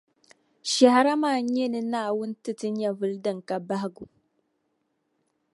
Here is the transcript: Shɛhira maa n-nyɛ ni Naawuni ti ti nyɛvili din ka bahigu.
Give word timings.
Shɛhira 0.71 1.13
maa 1.21 1.37
n-nyɛ 1.43 1.65
ni 1.73 1.79
Naawuni 1.91 2.35
ti 2.43 2.51
ti 2.59 2.67
nyɛvili 2.77 3.17
din 3.23 3.39
ka 3.47 3.55
bahigu. 3.67 4.05